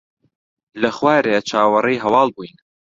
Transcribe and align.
لە 0.81 0.89
خوارێ 0.97 1.37
چاوەڕێی 1.49 2.01
هەواڵ 2.03 2.27
بووین. 2.35 2.55